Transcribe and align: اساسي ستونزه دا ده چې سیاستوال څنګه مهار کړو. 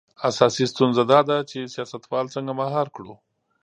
اساسي 0.29 0.63
ستونزه 0.73 1.03
دا 1.11 1.19
ده 1.29 1.37
چې 1.49 1.71
سیاستوال 1.73 2.25
څنګه 2.35 2.51
مهار 2.61 2.87
کړو. 2.95 3.13